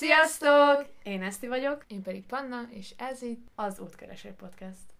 [0.00, 0.86] Sziasztok!
[1.02, 4.94] Én Eszti vagyok, Én pedig Panna, és ez itt az Útkereső Podcast.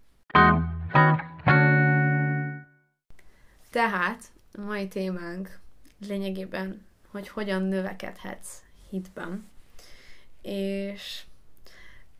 [3.70, 5.58] Tehát a mai témánk
[6.06, 9.48] lényegében, hogy hogyan növekedhetsz hitben.
[10.42, 11.24] És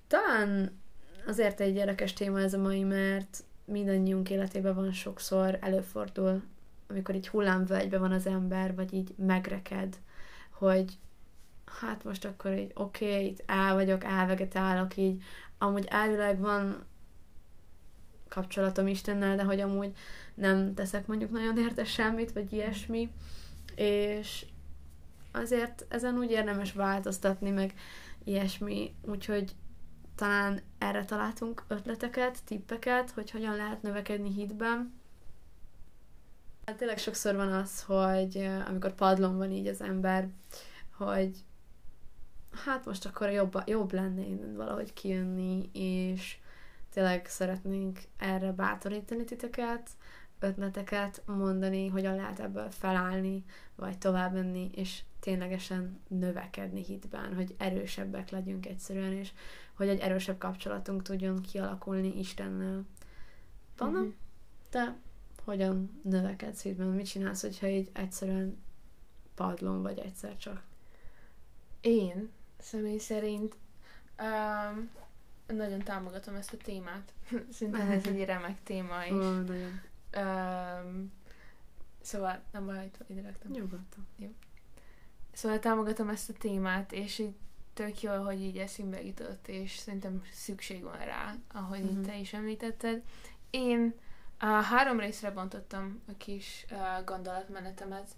[0.07, 0.81] talán
[1.27, 6.43] azért egy érdekes téma ez a mai, mert mindannyiunk életében van sokszor, előfordul,
[6.89, 9.97] amikor így hullámvölgybe van az ember, vagy így megreked,
[10.51, 10.99] hogy
[11.81, 15.23] hát most akkor így oké, okay, itt el vagyok, elvegetálok így,
[15.59, 16.85] amúgy elvileg van
[18.29, 19.93] kapcsolatom Istennel, de hogy amúgy
[20.35, 23.11] nem teszek mondjuk nagyon érte semmit, vagy ilyesmi,
[23.75, 24.47] és
[25.33, 27.75] azért ezen úgy érdemes változtatni, meg
[28.25, 29.55] ilyesmi, úgyhogy
[30.15, 34.93] talán erre találtunk ötleteket, tippeket, hogy hogyan lehet növekedni hitben.
[36.65, 40.29] Hát tényleg sokszor van az, hogy eh, amikor padlón van így az ember,
[40.97, 41.45] hogy
[42.53, 46.39] hát most akkor jobb, jobb lenne innen valahogy kijönni, és
[46.93, 49.91] tényleg szeretnénk erre bátorítani titeket,
[50.41, 58.31] ötleteket mondani, hogyan lehet ebből felállni, vagy tovább menni, és ténylegesen növekedni hitben, hogy erősebbek
[58.31, 59.33] legyünk egyszerűen, és
[59.75, 62.85] hogy egy erősebb kapcsolatunk tudjon kialakulni Istennel.
[63.77, 64.11] Panna, mm-hmm.
[64.71, 64.97] te
[65.45, 66.87] hogyan növekedsz hitben?
[66.87, 68.59] Mit csinálsz, hogyha így egyszerűen
[69.35, 70.63] padlón vagy egyszer csak?
[71.81, 72.31] Én
[72.61, 73.57] személy szerint
[74.19, 74.91] um,
[75.47, 77.13] nagyon támogatom ezt a témát.
[77.53, 79.13] Szerintem ez egy remek téma is.
[79.13, 79.81] Ó, nagyon.
[80.17, 81.13] Um,
[82.01, 83.51] szóval nem baj, hogy ide raktam.
[83.51, 84.07] Nyugodtan.
[84.17, 84.29] Jó.
[85.33, 87.35] Szóval támogatom ezt a témát, és így
[87.75, 92.03] tök jó, hogy így eszembe jutott, és szerintem szükség van rá, ahogy mm-hmm.
[92.03, 93.03] te is említetted.
[93.51, 93.95] Én
[94.43, 98.09] uh, három részre bontottam a kis uh, gondolatmenetemet.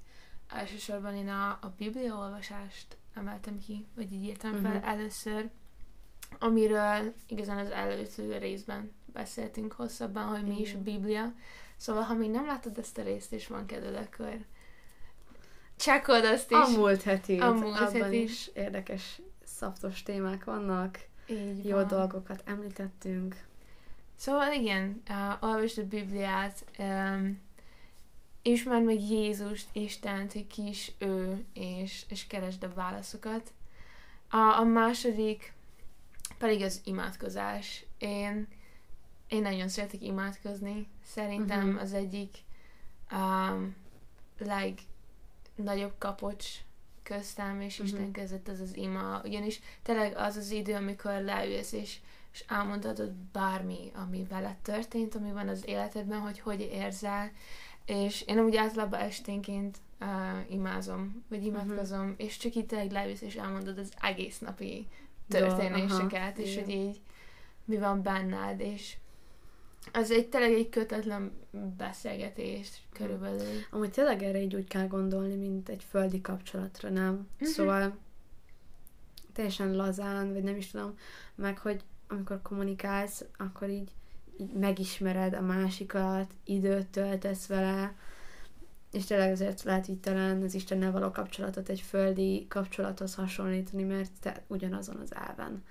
[0.48, 4.88] Elsősorban én a, a bibliaolvasást emeltem ki, vagy így írtam fel uh-huh.
[4.88, 5.50] először,
[6.38, 11.33] amiről igazán az előző részben beszéltünk hosszabban, hogy mi is a Biblia.
[11.77, 14.45] Szóval, ha még nem láttad ezt a részt, és van kedved, akkor
[15.77, 16.56] csekkold azt is.
[16.56, 17.39] A múlt heti.
[17.39, 18.23] A múlt abban heti.
[18.23, 21.86] is érdekes, szaftos témák vannak, Így jó van.
[21.86, 23.36] dolgokat említettünk.
[24.17, 27.40] Szóval igen, uh, olvasd a Bibliát, um,
[28.42, 33.53] ismerd meg Jézust, Istent, hogy ki is ő, és, és keresd a válaszokat.
[34.30, 35.53] A, a második
[36.39, 37.85] pedig az imádkozás.
[37.98, 38.48] Én,
[39.29, 40.86] én nagyon szeretek imádkozni.
[41.05, 41.77] Szerintem Mhm.
[41.79, 42.35] az egyik
[43.13, 43.75] um,
[44.39, 46.47] legnagyobb kapocs
[47.03, 47.86] köztem és Mhm.
[47.86, 49.20] Isten között az az ima.
[49.24, 51.98] Ugyanis tényleg az az idő, amikor leülsz és,
[52.33, 57.30] és elmondhatod bármi, ami veled történt, ami van az életedben, hogy hogy érzel.
[57.84, 60.06] És én úgy általában esténként uh,
[60.52, 62.12] imázom, vagy imádkozom, Mhm.
[62.16, 64.86] és csak így tényleg leülsz és elmondod az egész napi
[65.28, 66.64] történéseket, és igen.
[66.64, 67.00] hogy így
[67.64, 68.96] mi van benned, és
[69.92, 71.32] az egy tényleg egy kötetlen
[71.76, 73.46] beszélgetés körülbelül.
[73.70, 77.28] Amúgy tényleg erre így úgy kell gondolni, mint egy földi kapcsolatra, nem?
[77.38, 77.44] Mhm.
[77.48, 77.96] Szóval
[79.32, 80.94] teljesen lazán, vagy nem is tudom,
[81.34, 83.90] meg hogy amikor kommunikálsz, akkor így,
[84.42, 87.95] így megismered a másikat, időt töltesz vele,
[88.92, 94.11] és tényleg azért lehet így talán az Istennel való kapcsolatot egy földi kapcsolathoz hasonlítani, mert
[94.20, 95.64] te ugyanazon az elven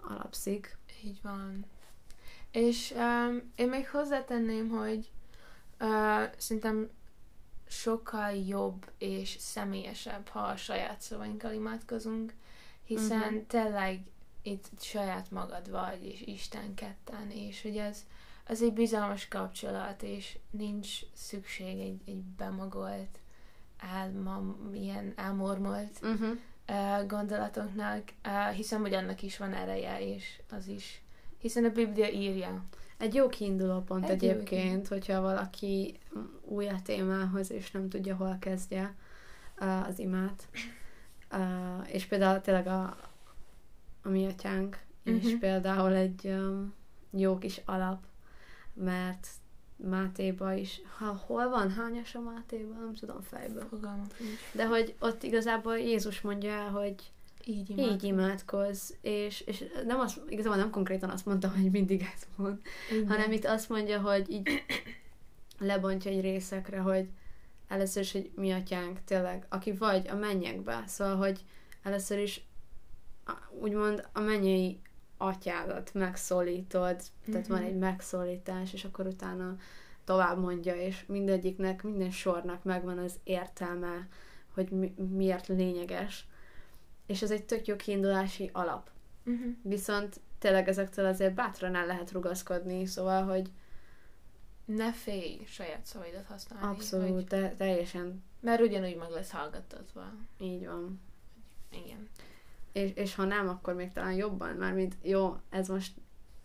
[0.00, 0.78] alapszik.
[1.04, 1.64] Így van.
[2.50, 5.10] És um, én még hozzátenném, hogy
[5.80, 6.88] uh, szerintem
[7.68, 12.34] sokkal jobb és személyesebb, ha a saját szavainkkal imádkozunk,
[12.84, 13.46] hiszen uh-huh.
[13.46, 14.00] tényleg
[14.42, 18.06] itt saját magad vagy, és Isten ketten, és hogy ez,
[18.46, 23.18] az egy bizalmas kapcsolat, és nincs szükség egy, egy bemagolt,
[23.94, 26.36] elma, ilyen elmormolt Uh-huh.
[26.68, 31.02] uh, gondolatoknak, uh, hiszem, hogy annak is van ereje, és az is.
[31.38, 32.64] Hiszen a Biblia írja.
[32.98, 35.98] Egy jó kiinduló pont Egy jó egyébként, hogyha valaki
[36.42, 38.94] új a témához, és nem tudja, hol kezdje
[39.60, 40.48] uh, az imát.
[41.32, 43.09] Uh, és például tényleg a,
[44.02, 45.38] a mi atyánk is Mhm.
[45.38, 46.74] például egy um,
[47.10, 48.02] jó kis alap,
[48.74, 49.28] mert
[49.76, 53.66] Mátéba is, ha hol van, hányas a Mátéba, nem tudom fejből.
[53.68, 54.06] Fogalmam.
[54.52, 56.94] De hogy ott igazából Jézus mondja el, hogy
[57.44, 62.26] Így így imádkozz, és, és nem azt, igazából nem konkrétan azt mondta, hogy mindig ezt
[62.36, 62.60] mond,
[62.92, 63.08] Igen.
[63.08, 64.48] hanem itt azt mondja, hogy így
[65.58, 67.08] lebontja egy részekre, hogy
[67.68, 71.44] először is, hogy mi atyánk, tényleg, aki vagy a mennyekbe, szóval, hogy
[71.82, 72.44] először is
[73.60, 74.80] úgymond a mennyei
[75.16, 77.00] atyádat megszólítod,
[77.30, 77.66] tehát van Mhm.
[77.68, 79.56] egy megszólítás, és akkor utána
[80.04, 84.08] tovább mondja, és mindegyiknek, minden sornak megvan az értelme,
[84.54, 86.26] hogy mi, miért lényeges.
[87.06, 88.90] és ez egy tök jó kiindulási alap.
[89.26, 89.52] Uh-huh.
[89.62, 93.50] Viszont tényleg ezektől azért bátran el lehet rugaszkodni, szóval, hogy
[94.64, 96.66] Ne félj saját szavaidat használni.
[96.66, 100.12] abszolút, Hogy, te, teljesen mert ugyanúgy meg lesz hallgattatva.
[100.40, 101.00] így van.
[101.84, 102.08] Igen.
[102.80, 105.92] És, és ha nem, akkor még talán jobban, mármint jó, ez most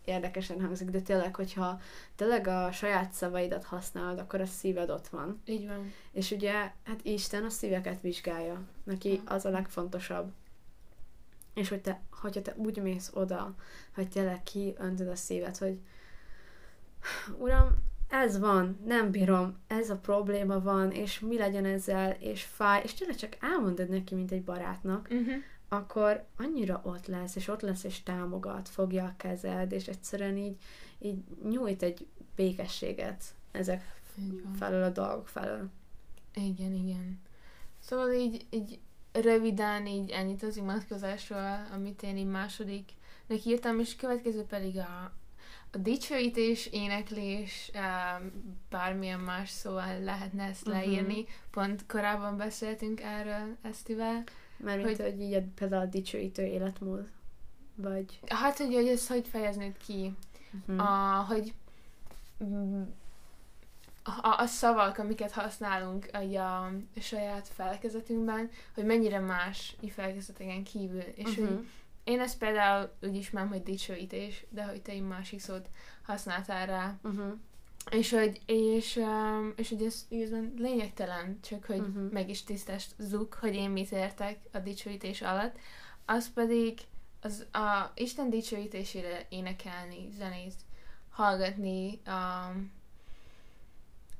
[0.05, 1.79] érdekesen hangzik, de tényleg, hogyha
[2.15, 5.41] tényleg a saját szavaidat használod, akkor a szíved ott van.
[5.45, 5.93] Így van.
[6.11, 6.53] És ugye,
[6.83, 8.61] hát Isten a szíveket vizsgálja.
[8.83, 9.21] Neki Ja.
[9.25, 10.31] az a legfontosabb.
[11.53, 13.55] És hogy te, hogyha te úgy mész oda,
[13.95, 15.79] hogy tényleg kiöntöd a szívet, hogy
[17.37, 17.67] Uram,
[18.09, 22.93] ez van, nem bírom, ez a probléma van, és mi legyen ezzel, és fáj, és
[22.93, 25.33] tényleg csak elmondod neki, mint egy barátnak, Uh-huh.
[25.75, 30.57] Akkor annyira ott lesz, és ott lesz, és támogat, fogja a kezed, és egyszerűen így,
[30.99, 34.01] így nyújt egy békességet ezek
[34.57, 35.69] felől a dolgok felől.
[36.33, 37.21] Igen, igen.
[37.79, 38.79] Szóval így, így
[39.11, 45.11] röviden így ennyit az imádkozásról, amit én így másodiknak írtam, és következő pedig a,
[45.71, 47.71] a dicsőítés, éneklés,
[48.69, 50.73] bármilyen más szóval lehetne ezt Mhm.
[50.75, 51.25] leírni.
[51.51, 54.23] Pont korábban beszéltünk erről, Esztivel.
[54.57, 57.07] Mert mint, Hogy- hogy, így a, például a dicsőítő életmód,
[57.75, 58.19] vagy...
[58.27, 60.15] Hát, hogy, hogy ezt hogy fejeznéd ki?
[60.65, 60.79] Hm.
[60.79, 61.53] A, hogy
[64.03, 70.99] a, a szavak, amiket használunk a, a saját felkezetünkben, hogy mennyire más i felkezeteken kívül.
[70.99, 71.47] És uh-huh.
[71.47, 71.67] hogy
[72.03, 75.69] én ezt például úgy ismerem, hogy dicsőítés, de hogy te egy másik szót
[76.01, 76.95] használtál rá.
[77.03, 77.33] Uh-huh.
[77.91, 81.99] És hogy, és, um, és hogy ez igazán lényegtelen, csak hogy Mhm.
[81.99, 85.55] meg is tisztázzuk, hogy én mit értek a dicsőítés alatt.
[86.05, 86.79] Az pedig
[87.21, 90.53] az a Isten dicsőítésére énekelni, zenét,
[91.09, 92.01] hallgatni.
[92.07, 92.71] Um,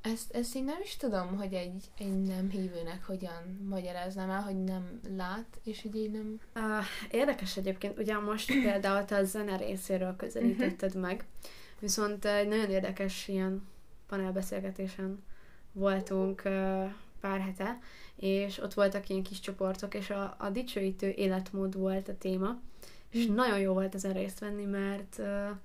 [0.02, 4.64] ezt, ezt én nem is tudom, hogy egy, egy nem hívőnek hogyan magyaráznám el, hogy
[4.64, 6.40] nem lát, és hogy így nem...
[6.54, 11.24] Uh, érdekes egyébként, ugye most például te a zene részéről közelítetted meg,
[11.80, 13.66] viszont egy nagyon érdekes ilyen
[14.08, 15.24] panelbeszélgetésen
[15.72, 16.84] voltunk uh,
[17.20, 17.78] pár hete,
[18.16, 22.60] és ott voltak ilyen kis csoportok, és a, a dicsőítő életmód volt a téma,
[23.10, 23.34] és Mm.
[23.34, 25.56] nagyon jó volt ezen részt venni, mert uh,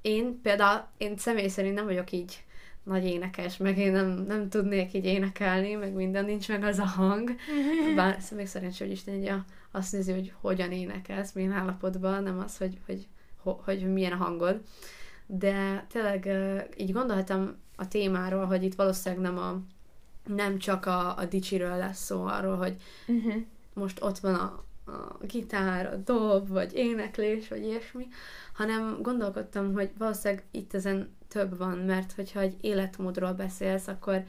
[0.00, 2.44] én például, én személy szerint nem vagyok így
[2.82, 6.86] nagy énekes, meg én nem, nem tudnék így énekelni, meg minden, nincs meg az a
[6.86, 7.30] hang,
[7.96, 9.32] bár még szerencsé, hogy Isten így
[9.70, 13.06] azt nézi, hogy hogyan énekelsz, milyen állapotban, nem az, hogy, hogy,
[13.36, 14.60] hogy, hogy milyen a hangod.
[15.26, 16.28] De tényleg
[16.76, 19.60] így gondoltam a témáról, hogy itt valószínűleg nem, a,
[20.26, 22.76] nem csak a, a dicsiről lesz szó, arról, hogy
[23.06, 23.34] Uh-huh.
[23.72, 28.08] most ott van a, a gitár, a dob, vagy éneklés, vagy ilyesmi,
[28.52, 34.24] hanem gondolkodtam, hogy valószínűleg itt ezen több van, mert hogyha egy életmódról beszélsz, akkor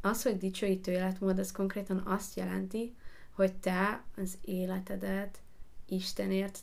[0.00, 2.94] az, hogy dicsőítő életmód, az konkrétan azt jelenti,
[3.30, 5.38] hogy te az életedet
[5.88, 6.58] Istenért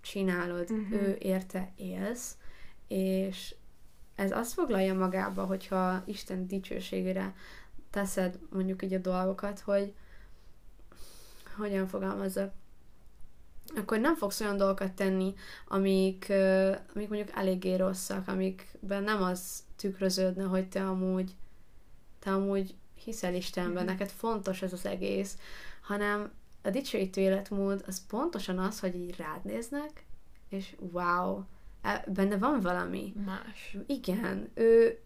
[0.00, 0.92] csinálod, uh-huh.
[0.92, 2.36] ő érte élsz,
[2.88, 3.54] és
[4.14, 7.34] ez azt foglalja magába, hogyha Isten dicsőségére
[7.90, 9.94] teszed mondjuk így a dolgokat, hogy
[11.56, 12.52] hogyan fogalmazzak,
[13.76, 15.34] akkor nem fogsz olyan dolgokat tenni,
[15.68, 16.32] amik,
[16.94, 21.34] amik mondjuk eléggé rosszak, amikben nem az tükröződne, hogy te amúgy,
[22.18, 23.92] te amúgy hiszel Istenben, Mhm.
[23.92, 25.38] neked fontos ez az egész,
[25.80, 26.32] hanem
[26.62, 30.04] a dicsőítő életmód az pontosan az, hogy így rád néznek,
[30.48, 31.42] és wow,
[32.06, 33.12] benne van valami.
[33.26, 33.76] Más.
[33.86, 34.98] Igen, ő,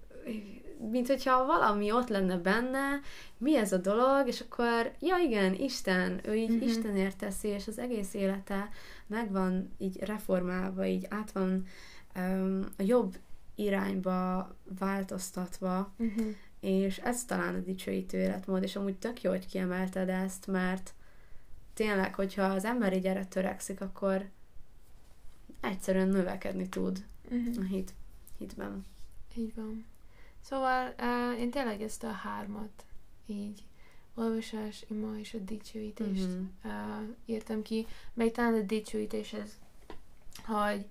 [0.91, 3.01] mint hogyha valami ott lenne benne,
[3.39, 6.57] mi ez a dolog, és akkor, ja igen, Isten, ő így Mhm.
[6.57, 6.71] uh-huh.
[6.71, 8.69] Istenért teszi, és az egész élete
[9.07, 11.67] meg van így reformálva, így át van
[12.17, 13.17] um, a jobb
[13.55, 16.27] irányba változtatva, Uh-huh.
[16.61, 20.95] és ez talán a dicsőítő életmód, és amúgy tök jó, hogy kiemelted ezt, mert
[21.75, 24.29] tényleg, hogyha az ember így erre törekszik, akkor
[25.61, 27.57] egyszerűen növekedni tud Uh-huh.
[27.59, 27.95] a hit,
[28.39, 28.85] hitben.
[29.35, 29.85] Így van.
[30.41, 32.85] Szóval uh, én tényleg ezt a hármat
[33.27, 33.63] így
[34.15, 36.43] olvasás, ima és a dicsőítést Mhm.
[36.65, 37.87] uh, írtam ki.
[38.15, 39.51] Meg talán a dicsőítéshez,
[40.45, 40.87] hogy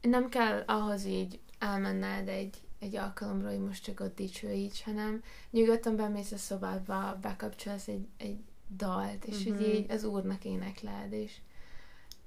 [0.00, 5.96] nem kell ahhoz így elmenned egy, egy alkalomra, hogy most csak ott dicsőíts, hanem nyugodtan
[5.96, 8.38] bemész a szobádba, bekapcsolsz egy, egy
[8.76, 9.54] dalt, és Mhm.
[9.56, 11.36] hogy így az úrnak énekled, és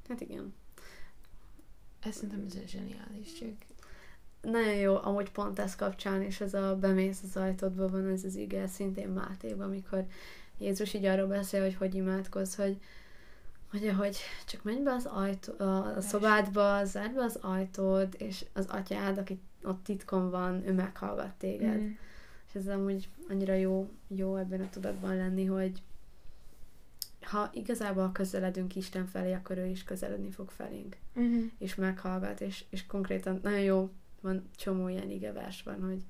[0.10, 0.54] Hát igen.
[2.04, 3.50] Ezt szerintem ez a zseniális, csak
[4.42, 8.36] Nagyon jó, amúgy pont ez kapcsán, és ez a bemész az ajtódba van ez az
[8.36, 10.06] ige, szintén Mátéban, amikor
[10.58, 12.78] Jézus így arról beszél, hogy hogy imádkozz, hogy
[13.72, 18.46] Mondja, hogy csak menj be az ajtó, a, a szobádba, zárd be az ajtód, és
[18.54, 21.78] az atyád, aki ott titkon van, ő meghallgat téged.
[21.78, 21.90] Mhm.
[22.48, 25.82] És ez amúgy annyira jó, jó ebben a tudatban lenni, hogy
[27.22, 30.98] ha igazából közeledünk Isten felé, akkor ő is közeledni fog felénk.
[31.16, 31.44] Uh-huh.
[31.58, 33.90] És meghallgat, és, és konkrétan nagyon jó,
[34.22, 36.04] van csomó ilyen igevers van, hogy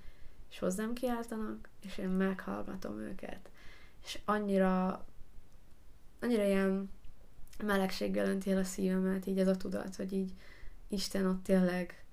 [0.50, 3.50] és hozzám kiáltanak, és én meghallgatom őket.
[4.04, 5.06] És annyira,
[6.20, 6.90] annyira ilyen
[7.64, 10.34] melegséggel önti el a szívemet, így ez a tudat, hogy így
[10.88, 12.06] Isten ott tényleg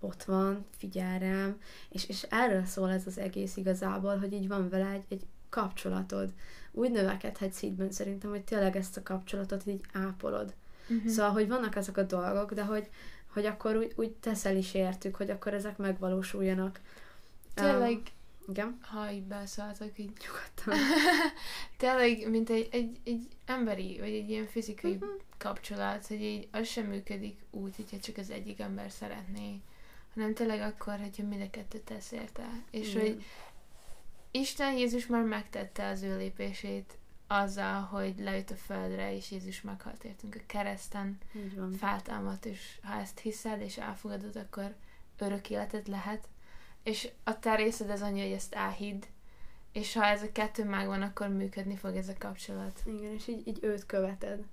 [0.00, 4.68] ott van, figyel rám, és, és erről szól ez az egész igazából, hogy így van
[4.68, 6.32] vele egy, egy kapcsolatod.
[6.70, 10.54] Úgy növekedhetsz szívben szerintem, hogy tényleg ezt a kapcsolatot így ápolod.
[10.88, 11.10] Uh-huh.
[11.10, 12.88] Szóval, hogy vannak ezek a dolgok, de hogy,
[13.32, 16.80] hogy akkor úgy, úgy teszel is értük, hogy akkor ezek megvalósuljanak.
[17.54, 18.02] Tényleg, um,
[18.48, 18.78] igen?
[18.80, 20.86] ha így beszóltok, így Nyugodtan.
[21.76, 25.08] tényleg, mint egy, egy, egy emberi, vagy egy ilyen fizikai uh-huh.
[25.38, 29.60] kapcsolat, hogy így az sem működik úgy, hogyha csak az egyik ember szeretné,
[30.14, 32.62] hanem tényleg akkor, hogyha mind a kettő tesz érte.
[32.70, 33.00] És Igen.
[33.00, 33.24] hogy
[34.34, 40.04] Isten Jézus már megtette az ő lépését azzal, hogy lejött a földre, és Jézus meghalt
[40.04, 41.18] értünk a kereszten,
[41.78, 44.74] feltámadt, és ha ezt hiszed, és elfogadod, akkor
[45.18, 46.28] örök életed lehet.
[46.82, 49.02] És a te részed az annyi, hogy ezt elhidd,
[49.72, 52.80] és ha ez a kettő megvan, akkor működni fog ez a kapcsolat.
[52.84, 54.44] Igen, és így, így őt követed.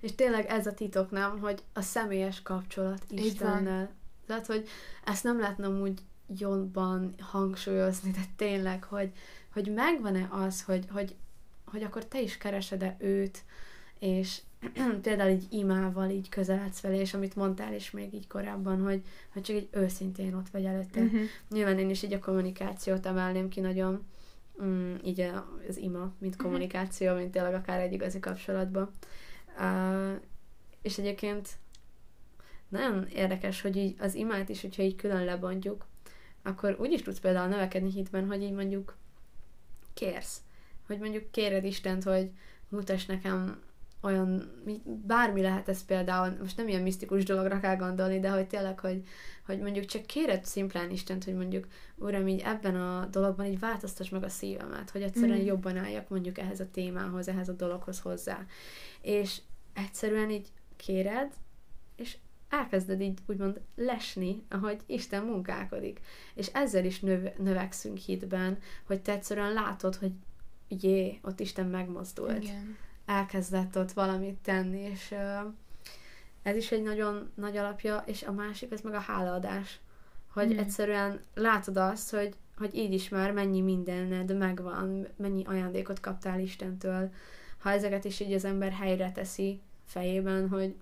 [0.00, 3.90] És tényleg ez a titok, nem, hogy a személyes kapcsolat Istennel.
[4.26, 4.68] Tehát, hogy
[5.04, 6.00] ezt nem lehetne úgy
[6.36, 9.12] jobban hangsúlyozni, de tényleg, hogy,
[9.52, 11.14] hogy megvan-e az, hogy, hogy,
[11.64, 13.44] hogy akkor te is keresed-e őt,
[13.98, 14.40] és
[15.02, 19.42] például így imával így közeledsz vele, és amit mondtál is még így korábban, hogy, hogy
[19.42, 21.00] csak egy őszintén ott vagy előtte.
[21.00, 21.20] Uh-huh.
[21.50, 24.06] Nyilván én is így a kommunikációt emelném ki nagyon,
[24.62, 25.30] mm, így
[25.68, 26.42] az ima, mint mhm.
[26.42, 27.20] kommunikáció, uh-huh.
[27.20, 28.90] mint tényleg akár egy igazi kapcsolatban.
[29.58, 30.20] Uh,
[30.82, 31.48] és egyébként
[32.68, 35.86] nagyon érdekes, hogy így az imát is, hogyha így külön lebontjuk,
[36.48, 38.96] akkor úgy is tudsz például növekedni hitben, hogy így mondjuk
[39.94, 40.40] kérsz.
[40.86, 42.30] Hogy mondjuk kéred Istent, hogy
[42.68, 43.62] mutass nekem
[44.00, 44.50] olyan,
[44.84, 49.02] bármi lehet ez például, most nem ilyen misztikus dologra kell gondolni, de hogy tényleg, hogy,
[49.46, 54.08] hogy mondjuk csak kéred szimplán Istent, hogy mondjuk, Uram, így ebben a dologban így változtass
[54.08, 55.44] meg a szívemet, hogy egyszerűen mm.
[55.44, 58.46] jobban álljak mondjuk ehhez a témához, ehhez a dologhoz hozzá.
[59.00, 59.40] És
[59.74, 61.32] egyszerűen így kéred,
[61.96, 62.16] és
[62.48, 66.00] elkezded így úgymond lesni, ahogy Isten munkálkodik.
[66.34, 70.12] És ezzel is növ- növekszünk hitben, hogy te egyszerűen látod, hogy
[70.68, 72.42] jé, ott Isten megmozdult.
[72.42, 72.76] Igen.
[73.06, 75.52] Elkezdett ott valamit tenni, és uh,
[76.42, 79.80] ez is egy nagyon nagy alapja, és a másik, ez meg a hálaadás.
[80.32, 80.58] Hogy mm.
[80.58, 87.10] egyszerűen látod azt, hogy, hogy így is már mennyi mindened megvan, mennyi ajándékot kaptál Istentől.
[87.58, 90.74] Ha ezeket is így az ember helyre teszi fejében, hogy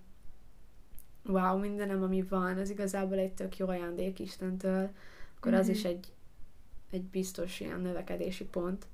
[1.28, 4.90] wow, mindenem, ami van, az igazából egy tök jó ajándék Istentől,
[5.36, 5.60] akkor mm-hmm.
[5.60, 5.92] az is mhm.
[5.92, 6.12] egy,
[6.90, 8.86] egy biztos ilyen növekedési pont.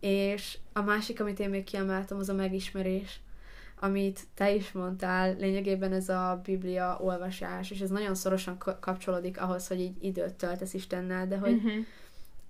[0.00, 3.20] És a másik, amit én még kiemeltem, az a megismerés,
[3.80, 9.66] amit te is mondtál, lényegében ez a Biblia olvasás, és ez nagyon szorosan kapcsolódik ahhoz,
[9.66, 11.80] hogy így időt töltesz Istennel, de hogy mm-hmm.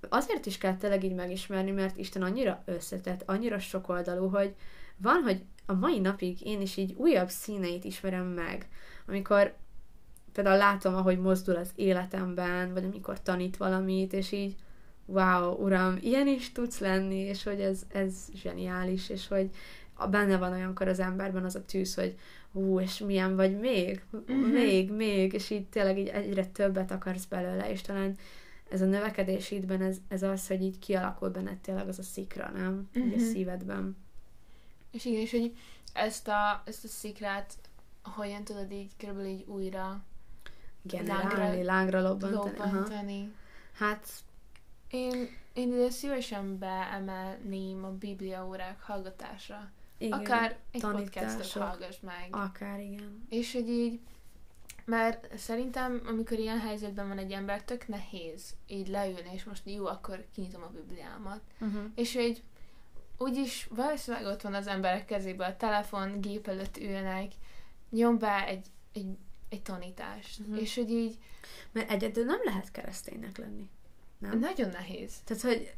[0.09, 4.55] azért is kell tényleg így megismerni, mert Isten annyira összetett, annyira sokoldalú, hogy
[4.97, 8.69] van, hogy a mai napig én is így újabb színeit ismerem meg,
[9.07, 9.55] amikor
[10.33, 14.57] például látom, ahogy mozdul az életemben, vagy amikor tanít valamit, és így
[15.07, 19.51] wow, uram, ilyen is tudsz lenni, és hogy ez, ez zseniális, és hogy
[20.11, 22.17] benne van olyankor az emberben az a tűz, hogy
[22.53, 24.53] hú, és milyen vagy még, uh-huh.
[24.53, 28.17] még, még, és így tényleg így egyre többet akarsz belőle, és talán
[28.71, 32.51] ez a növekedés ídben, ez, ez az, hogy így kialakul benned tényleg az a szikra,
[32.55, 32.89] nem?
[32.95, 33.13] Uh-huh.
[33.13, 33.97] Így a szívedben.
[34.95, 35.57] És igen, és hogy
[35.93, 37.55] ezt a, ezt a szikrát
[38.03, 40.05] hogyan tudod így körülbelül így újra
[40.83, 42.73] generálni, lángra, lángra lobbantani.
[42.73, 43.33] lobbantani.
[43.73, 44.09] Hát
[44.91, 49.71] én, én ide szívesen beemelném a Biblia órák hallgatásra.
[49.99, 52.29] Igen, Akár egy podcastot hallgass meg.
[52.31, 53.27] Akár, igen.
[53.29, 54.01] És hogy így,
[54.85, 59.87] mert szerintem, amikor ilyen helyzetben van egy ember, tök nehéz így leülni, és most jó,
[59.87, 61.41] akkor kinyitom a Bibliámat.
[61.61, 61.83] Uh-huh.
[61.95, 62.43] És hogy
[63.25, 67.33] úgyis valószínűleg ott van az emberek kezében a telefon, gép előtt ülnek,
[67.91, 69.07] nyom be egy, egy,
[69.49, 70.41] egy tanítást.
[70.41, 70.61] Uh-huh.
[70.61, 71.19] És hogy így...
[71.73, 73.69] Mert egyedül nem lehet kereszténynek lenni.
[74.19, 74.39] Nem?
[74.39, 75.13] Nagyon nehéz.
[75.25, 75.75] Tehát, hogy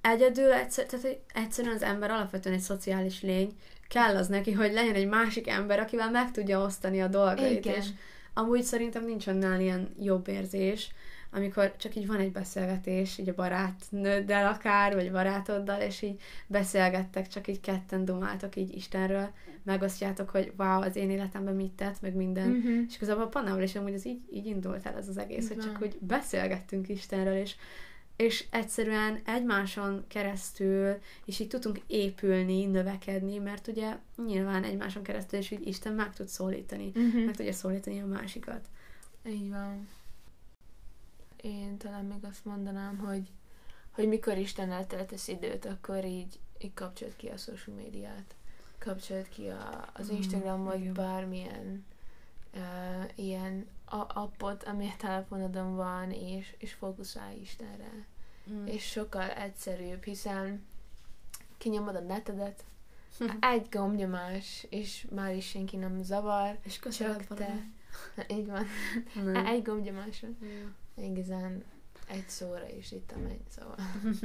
[0.00, 3.58] egyedül, egyszer, tehát, hogy egyszerűen az ember alapvetően egy szociális lény,
[3.88, 7.74] kell az neki, hogy legyen egy másik ember, akivel meg tudja osztani a dolgait, Igen.
[7.74, 7.86] és
[8.34, 10.90] amúgy szerintem nincs annál ilyen jobb érzés,
[11.34, 17.28] amikor csak így van egy beszélgetés, így a barátnőddel akár, vagy barátoddal, és így beszélgettek,
[17.28, 19.30] csak így ketten dumáltok így Istenről,
[19.62, 22.50] megosztjátok, hogy wow, az én életemben mit tett, meg minden.
[22.50, 22.84] Uh-huh.
[22.88, 25.58] És igazából a Pannával is amúgy az így, így indult el ez az egész, hogy
[25.58, 27.54] csak úgy beszélgettünk Istenről, és
[28.16, 35.50] és egyszerűen egymáson keresztül, és így tudtunk épülni, növekedni, mert ugye nyilván egymáson keresztül is
[35.50, 37.24] így Isten meg tud szólítani, Uh-huh.
[37.24, 38.68] meg tudja szólítani a másikat.
[39.26, 39.88] Így van.
[41.44, 43.30] Én talán még azt mondanám, hogy,
[43.90, 48.34] hogy mikor Istennel töltesz időt, akkor így, így kapcsolt ki a social médiát.
[48.78, 50.92] Kapcsolt ki a, az Mm, Instagramot, igen.
[50.92, 51.84] bármilyen
[52.54, 58.06] uh, ilyen a- appot, ami a telefonodon van, és, és fókuszálj Istenre.
[58.50, 58.66] Mm.
[58.66, 60.64] És sokkal egyszerűbb, hiszen
[61.58, 62.64] kinyomod a netedet,
[63.40, 67.66] egy gombnyomás, és már is senki nem zavar, és csak te.
[68.28, 68.66] Így van.
[69.24, 69.46] Nem.
[69.46, 70.28] Egy gombnyomásra.
[70.40, 70.72] Ja.
[70.96, 71.64] Igazán
[72.08, 73.76] egy szóra is itt a megy, szóval.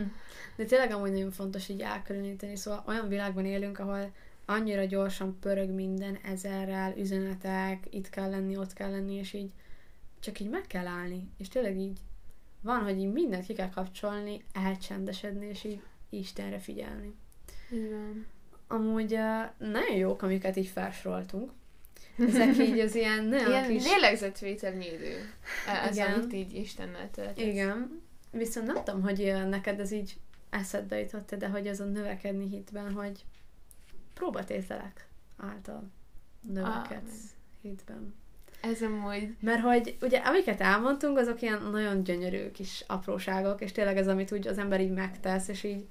[0.58, 4.12] De tényleg amúgy nagyon fontos így elkülöníteni, szóval olyan világban élünk, ahol
[4.46, 9.52] annyira gyorsan pörög minden ezerrel, üzenetek, itt kell lenni, ott kell lenni, és így
[10.20, 11.30] csak így meg kell állni.
[11.38, 12.00] És tényleg így
[12.62, 17.14] van, hogy így mindent ki kell kapcsolni, elcsendesedni, és így Istenre figyelni.
[17.70, 18.26] Van.
[18.68, 21.52] Amúgy uh, nagyon jók, amiket így felsoroltunk.
[22.28, 23.84] Ezek így az ilyen nagyon Ilyen kis...
[23.84, 25.34] lélegzetvételnyi idő.
[25.86, 26.14] Ez, Igen.
[26.14, 27.46] amit így Istennel töltesz.
[27.46, 28.02] Igen.
[28.32, 30.18] Viszont nem tudom, hogy neked ez így
[30.50, 33.26] eszedbe jutott de hogy ez a növekedni hitben, hogy
[34.14, 35.08] próbatételek
[35.38, 35.90] által
[36.42, 37.30] növekedsz Amen.
[37.62, 38.16] hitben.
[38.62, 39.36] Ez amúgy...
[39.40, 44.32] Mert hogy ugye amiket elmondtunk, azok ilyen nagyon gyönyörű kis apróságok, és tényleg ez, amit
[44.32, 45.88] úgy az ember így megtesz, és így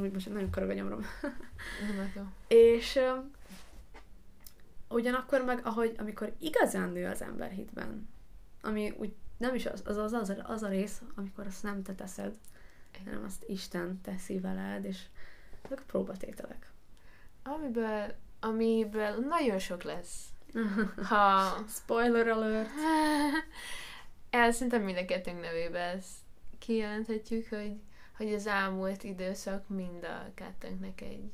[0.00, 1.00] úgy most nagyon körög a nyomrom.
[2.48, 2.98] És
[4.92, 8.08] ugyanakkor meg, ahogy, amikor igazán nő az ember hitben,
[8.62, 11.82] ami úgy nem is az, az, az, az, a- az a rész, amikor azt nem
[11.82, 12.34] te teszed,
[13.04, 15.02] hanem azt Isten teszi veled, és
[15.62, 16.70] ezek próbatételek.
[17.42, 20.24] Amiből, amiből nagyon sok lesz.
[21.08, 21.54] Ha...
[21.68, 22.68] Spoiler alert!
[24.30, 26.16] El szerintem mind a kettőnk nevében ezt
[26.58, 27.80] kijelenthetjük, hogy,
[28.16, 31.30] hogy az elmúlt időszak mind a kettőnknek egy,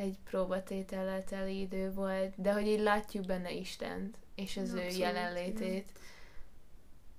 [0.00, 4.98] egy próbatétellel teli idő volt, de hogy így látjuk benne Istent, és az ő Abszolút,
[4.98, 5.88] jelenlétét.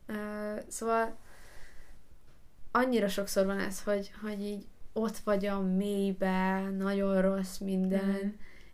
[0.05, 1.17] Ö, szóval
[2.71, 8.27] annyira sokszor van ez, hogy, hogy így ott vagy a mélybe, nagyon rossz minden, Mhm.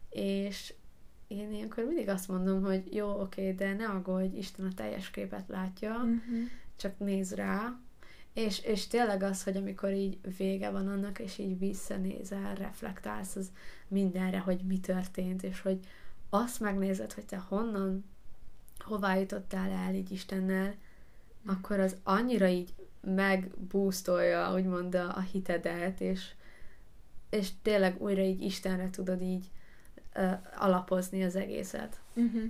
[0.10, 0.74] és
[1.28, 5.48] én ilyenkor mindig azt mondom, hogy jó, oké, de ne aggódj, Isten a teljes képet
[5.48, 6.41] látja, Mhm.
[6.76, 7.76] csak néz rá,
[8.38, 13.52] és, és tényleg az, hogy amikor így vége van annak, és így visszanézel, reflektálsz az
[13.88, 15.80] mindenre, hogy mi történt, és hogy
[16.30, 18.06] azt megnézed, hogy te honnan,
[18.80, 20.76] hová jutottál el így Istennel,
[21.45, 26.32] akkor az annyira így megbúztolja, úgymond a, a hitedet, és,
[27.30, 29.45] és tényleg újra így Istenre tudod így
[30.15, 32.00] uh, alapozni az egészet.
[32.13, 32.45] Mhm.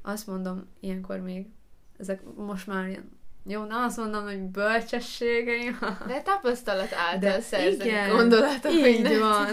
[0.00, 1.46] Azt mondom ilyenkor még,
[1.98, 8.72] ezek most már ilyen, jó, nem azt mondom, hogy bölcsességeim, De tapasztalat által szerzett gondolatok.
[8.72, 9.18] így mindent.
[9.18, 9.46] van.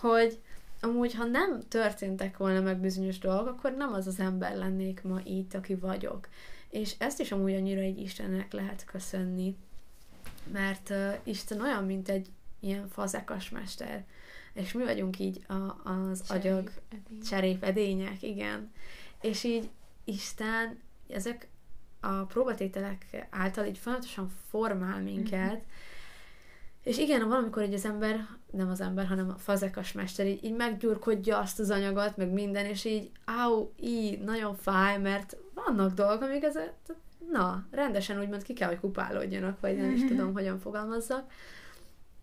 [0.00, 0.38] hogy
[0.80, 5.20] amúgy, ha nem történtek volna meg bizonyos dolgok, akkor nem az az ember lennék ma
[5.24, 6.28] itt, aki vagyok.
[6.70, 9.56] És ezt is amúgy annyira egy Istennek lehet köszönni,
[10.52, 12.26] mert uh, Isten olyan, mint egy
[12.60, 14.04] ilyen fazekas mester,
[14.52, 17.22] és mi vagyunk így a, az agyag Edény.
[17.22, 18.72] cserépedények, igen.
[19.20, 19.68] És így
[20.04, 20.78] Isten
[21.08, 21.48] ezek
[22.00, 25.64] a próbatételek által így folyamatosan formál minket,
[26.88, 30.56] és igen, valamikor így az ember, nem az ember, hanem a fazekas mester így, így
[30.56, 36.22] meggyurkodja azt az anyagot, meg minden, és így áú, így nagyon fáj, mert vannak dolgok,
[36.22, 36.58] amik ez,
[37.30, 41.32] na, rendesen úgymond ki kell, hogy kupálódjanak, vagy nem is tudom, hogyan fogalmazzak.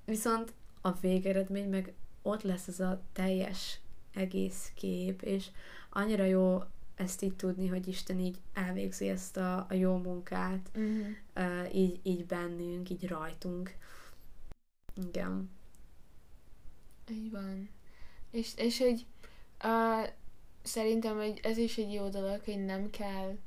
[0.06, 3.80] Viszont a végeredmény meg ott lesz ez a teljes
[4.14, 5.48] egész kép, és
[5.90, 6.64] annyira jó
[6.96, 11.02] ezt így tudni, hogy Isten így elvégzi ezt a, a jó munkát, Mhm.
[11.36, 13.76] uh, így, így bennünk, így rajtunk.
[15.08, 15.50] Igen.
[17.12, 17.70] Így van.
[18.32, 19.06] És, és hogy
[19.64, 20.08] uh,
[20.64, 23.38] szerintem hogy ez is egy jó dolog, hogy nem kell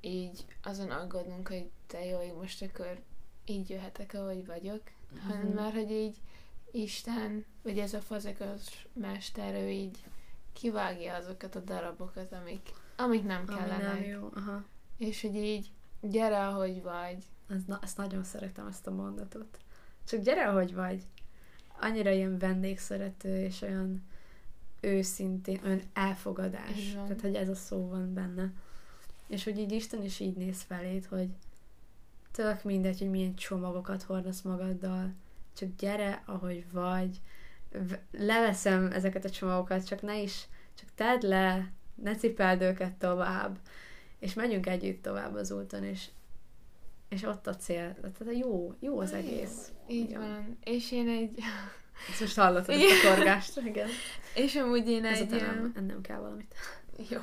[0.00, 3.02] így azon aggódnunk, hogy te jó, hogy most akkor
[3.44, 4.82] így jöhetek, ahogy vagyok,
[5.14, 5.26] mm-hmm.
[5.28, 5.54] hanem Mhm.
[5.54, 6.16] már, hogy így
[6.72, 9.98] Isten, vagy ez a fazekas mester, ő így
[10.54, 13.92] kivágja azokat a darabokat, amik, amik nem Ami kellenek.
[13.92, 14.30] nem jó.
[14.34, 14.64] Aha.
[14.98, 17.24] És hogy így gyere, ahogy vagy.
[17.48, 19.58] Ez, na, ezt nagyon szeretem, ezt a mondatot.
[20.04, 21.02] Csak gyere, ahogy vagy.
[21.80, 24.02] Annyira ilyen vendégszerető, és olyan
[24.80, 26.92] őszintén, olyan elfogadás.
[26.94, 27.04] Van.
[27.06, 28.52] Tehát, hogy ez a szó van benne.
[29.26, 31.28] És hogy így Isten is így néz feléd, hogy
[32.30, 35.12] tök mindegy, hogy milyen csomagokat hordasz magaddal,
[35.56, 37.20] csak gyere, ahogy vagy.
[38.10, 43.58] Leveszem ezeket a csomagokat, csak ne is, csak tedd le, ne cipeld őket tovább,
[44.18, 46.08] és megyünk együtt tovább az úton, és,
[47.08, 47.94] és ott a cél.
[47.94, 49.72] Tehát jó, jó az egész.
[49.88, 50.20] Így igen.
[50.20, 50.58] van.
[50.64, 51.38] És én egy...
[52.10, 53.88] Ezt most hallottad ezt a korgást, igen.
[54.34, 55.30] És amúgy én egy...
[55.30, 56.54] nem, ennem kell valamit.
[57.10, 57.20] Jó.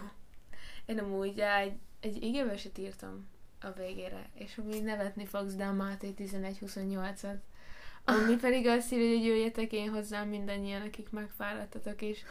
[0.85, 3.27] Én amúgy egy, egy igéveset írtam
[3.61, 7.37] a végére, és amúgy nevetni fogsz, de a Máté 11-28-at.
[8.05, 12.23] Ami pedig azt írja, hogy jöjjetek én hozzám mindannyian, akik megfáradtatok, és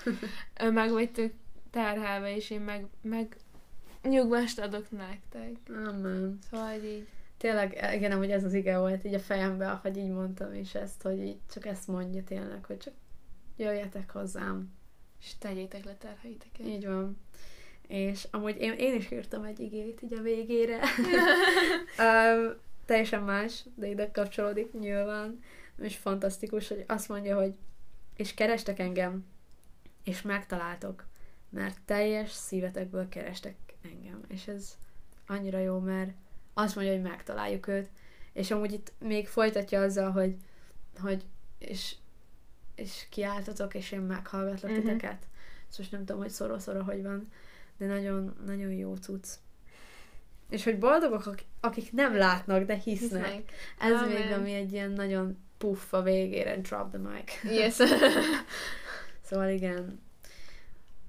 [0.73, 1.33] meg vagytok
[1.71, 3.37] terhelve, és én meg, meg
[4.03, 5.57] nyugvást adok nektek.
[5.69, 6.39] Amen.
[6.51, 7.07] Szóval így.
[7.37, 11.03] Tényleg, igen, hogy ez az ige volt így a fejembe, ahogy így mondtam is ezt,
[11.03, 12.95] hogy így csak ezt mondja tényleg, hogy csak
[13.57, 14.73] jöjjetek hozzám.
[15.21, 16.67] És tegyétek le terheiteket.
[16.67, 17.19] Így van.
[17.87, 20.79] És amúgy én, én is írtam egy igét így a végére.
[21.99, 22.55] um,
[22.85, 25.41] teljesen más, de ide kapcsolódik nyilván.
[25.81, 27.55] És fantasztikus, hogy azt mondja, hogy
[28.17, 29.25] és kerestek engem,
[30.05, 31.07] és megtaláltok,
[31.49, 34.21] mert teljes szívetekből kerestek engem.
[34.29, 34.77] És ez
[35.27, 36.13] annyira jó, mert
[36.55, 37.89] azt mondja, hogy megtaláljuk őt.
[38.33, 40.37] És amúgy itt még folytatja azzal, hogy,
[40.99, 41.25] hogy
[41.59, 41.95] és,
[42.75, 44.87] és kiáltotok, és én meghallgatlak uh-huh.
[44.87, 45.29] titeket.
[45.69, 47.29] Szóval nem tudom, hogy szoró-szoró hogy van,
[47.77, 49.41] de nagyon, nagyon jó tudsz.
[50.49, 53.25] És hogy boldogok, akik nem látnak, de hisznek.
[53.25, 53.53] hisznek.
[53.79, 54.09] Ez Amen.
[54.09, 57.55] még ami egy ilyen nagyon puff a végére, drop the mic.
[57.57, 57.75] Yes.
[59.29, 60.01] szóval igen.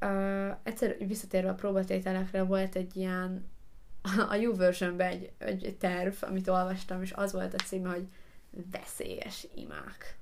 [0.01, 3.49] Uh, egyszer visszatérve a próbatételekre volt egy ilyen
[4.29, 8.07] a YouVersion-ben egy, egy terv, amit olvastam, és az volt a címe, hogy
[8.71, 10.17] veszélyes imák.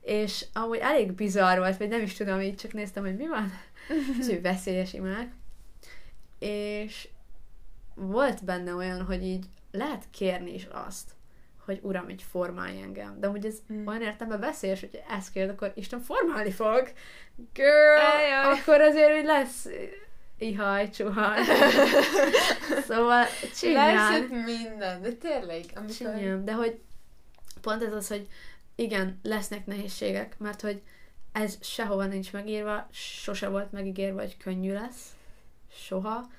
[0.00, 3.52] És amúgy elég bizarr volt, vagy nem is tudom, így csak néztem, hogy mi van.
[4.18, 5.32] És hogy veszélyes imák.
[6.38, 7.08] És
[7.94, 11.10] volt benne olyan, hogy így lehet kérni is azt,
[11.72, 13.20] hogy Uram, így formálj engem.
[13.20, 13.86] De hogy ez mm.
[13.86, 16.92] olyan értelemben veszélyes, hogy ezt kérd, akkor Isten formálni fog.
[17.52, 18.00] Girl!
[18.16, 18.58] Ajaj.
[18.58, 19.68] Akkor azért, hogy lesz
[20.38, 21.38] ihaj, csuhaj.
[22.88, 23.24] szóval
[23.56, 23.94] csinálj.
[23.94, 25.64] Lesz minden, de tényleg.
[25.74, 25.96] Amikor...
[25.96, 26.80] Csinyám, de hogy
[27.60, 28.26] pont ez az, hogy
[28.74, 30.82] igen, lesznek nehézségek, mert hogy
[31.32, 35.06] ez sehova nincs megírva, sose volt megígérve, hogy könnyű lesz.
[35.72, 36.30] Soha.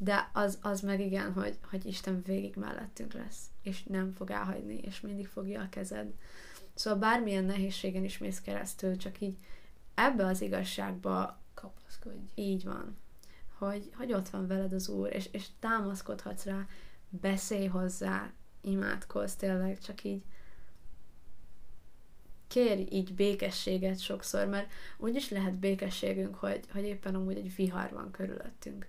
[0.00, 4.78] De az, az meg igen, hogy, hogy Isten végig mellettünk lesz, és nem fog elhagyni,
[4.78, 6.12] és mindig fogja a kezed.
[6.74, 9.36] Szóval bármilyen nehézségen is mész keresztül, csak így
[9.94, 12.30] ebbe az igazságba kapaszkodj.
[12.34, 12.96] Így van
[13.58, 16.66] hogy, hogy ott van veled az Úr, és, és támaszkodhatsz rá,
[17.08, 20.22] beszélj hozzá, imádkozz tényleg, csak így
[22.46, 28.10] kérj így békességet sokszor, mert úgyis lehet békességünk, hogy, hogy éppen amúgy egy vihar van
[28.10, 28.86] körülöttünk.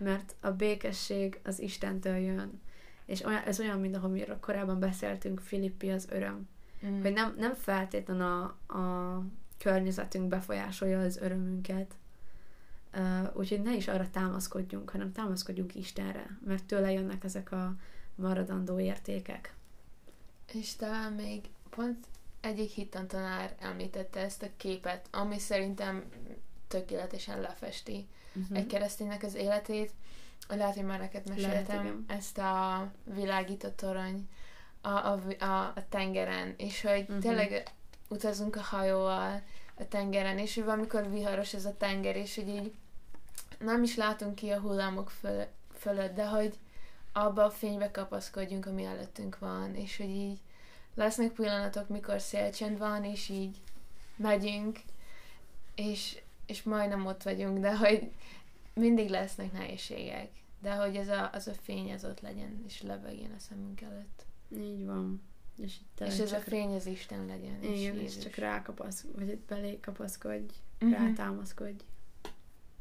[0.00, 2.60] Mert a békesség az Istentől jön.
[3.04, 6.48] És olyan, ez olyan, mint ahogy korábban beszéltünk, Filippi az öröm.
[6.86, 7.02] Mm.
[7.02, 8.42] Hogy nem, nem feltétlen a,
[8.78, 9.24] a
[9.58, 11.94] környezetünk befolyásolja az örömünket,
[12.96, 17.74] Uh, úgyhogy ne is arra támaszkodjunk, hanem támaszkodjunk Istenre, mert tőle jönnek ezek a
[18.14, 19.54] maradandó értékek.
[20.52, 22.06] És talán még pont
[22.40, 26.04] egyik hittantanár említette ezt a képet, ami szerintem
[26.68, 28.58] tökéletesen lefesti uh-huh.
[28.58, 29.92] egy kereszténynek az életét.
[30.48, 34.28] Lehet, hogy már neked meséltem Lehet, ezt a világított torony
[34.80, 37.18] a, a, a, a tengeren, és hogy uh-huh.
[37.18, 37.72] tényleg
[38.08, 39.42] utazunk a hajóval,
[39.78, 42.72] a tengeren, és hogy valamikor viharos ez a tenger, és hogy így
[43.58, 45.46] nem is látunk ki a hullámok föl,
[45.78, 46.58] fölött, de hogy
[47.12, 50.38] abba a fénybe kapaszkodjunk, ami előttünk van, és hogy így
[50.94, 53.56] lesznek pillanatok, mikor szélcsend van, és így
[54.16, 54.78] megyünk,
[55.74, 58.10] és, és majdnem ott vagyunk, de hogy
[58.74, 60.30] mindig lesznek nehézségek,
[60.62, 64.24] de hogy ez a, az a fény az ott legyen, és lebegjen a szemünk előtt.
[64.56, 65.22] Így van.
[65.62, 67.62] És, és ez a fény az Isten legyen.
[67.62, 70.98] Igen, és, és csak rákapasz, vagy belé kapaszkodj, uh-huh.
[70.98, 71.84] rátámaszkodj.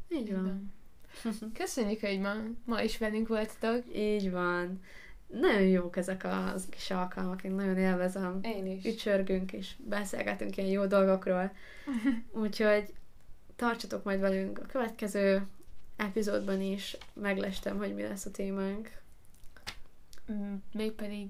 [0.09, 0.73] Így van.
[1.53, 2.33] Köszönjük, hogy ma,
[2.65, 3.95] ma is velünk voltatok.
[3.95, 4.81] Így van.
[5.27, 8.39] Nagyon jók ezek a kis alkalmak, én nagyon élvezem.
[8.41, 8.85] Én is.
[8.85, 11.51] Ücsörgünk és beszélgetünk ilyen jó dolgokról.
[12.31, 12.93] Úgyhogy
[13.59, 15.47] tartsatok majd velünk a következő
[15.95, 16.97] epizódban is.
[17.13, 18.91] Meglestem, hogy mi lesz a témánk.
[20.31, 21.29] Mm, mégpedig,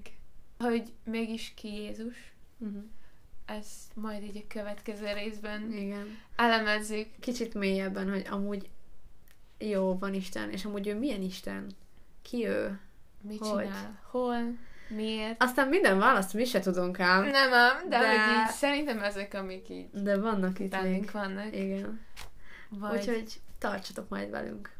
[0.58, 2.32] hogy mégis ki Jézus.
[2.58, 2.84] Uh-huh
[3.58, 6.18] ezt majd így a következő részben Igen.
[6.36, 7.06] elemezzük.
[7.20, 8.68] Kicsit mélyebben, hogy amúgy
[9.58, 11.66] jó, van Isten, és amúgy ő milyen Isten?
[12.22, 12.80] Ki ő?
[13.22, 13.64] Mit hogy?
[13.64, 14.00] csinál?
[14.10, 14.36] Hol?
[14.88, 15.42] Miért?
[15.42, 17.24] Aztán minden választ mi se tudunk ám.
[17.24, 18.08] Nem ám, de, de...
[18.08, 20.76] Hogy így, szerintem ezek, amik így De vannak itt
[21.12, 21.56] vannak.
[21.56, 22.00] Igen.
[22.70, 22.98] Vagy...
[22.98, 24.72] Úgyhogy tartsatok majd velünk.